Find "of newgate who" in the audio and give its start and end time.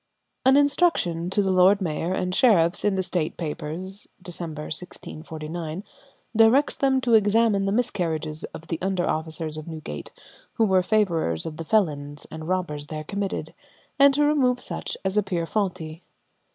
9.57-10.65